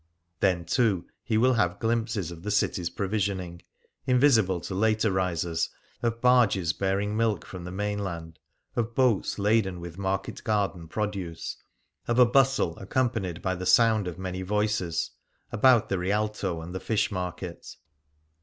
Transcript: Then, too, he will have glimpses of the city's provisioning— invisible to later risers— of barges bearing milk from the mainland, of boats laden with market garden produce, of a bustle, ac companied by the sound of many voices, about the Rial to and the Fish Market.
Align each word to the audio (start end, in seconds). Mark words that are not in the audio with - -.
Then, 0.39 0.65
too, 0.65 1.05
he 1.21 1.37
will 1.37 1.53
have 1.53 1.77
glimpses 1.77 2.31
of 2.31 2.41
the 2.41 2.49
city's 2.49 2.89
provisioning— 2.89 3.61
invisible 4.07 4.59
to 4.61 4.73
later 4.73 5.11
risers— 5.11 5.69
of 6.01 6.21
barges 6.21 6.73
bearing 6.73 7.15
milk 7.15 7.45
from 7.45 7.65
the 7.65 7.71
mainland, 7.71 8.39
of 8.75 8.95
boats 8.95 9.37
laden 9.37 9.79
with 9.79 9.99
market 9.99 10.43
garden 10.43 10.87
produce, 10.87 11.55
of 12.07 12.17
a 12.17 12.25
bustle, 12.25 12.75
ac 12.79 12.87
companied 12.87 13.43
by 13.43 13.53
the 13.53 13.67
sound 13.67 14.07
of 14.07 14.17
many 14.17 14.41
voices, 14.41 15.11
about 15.51 15.89
the 15.89 15.99
Rial 15.99 16.29
to 16.29 16.61
and 16.61 16.73
the 16.73 16.79
Fish 16.79 17.11
Market. 17.11 17.75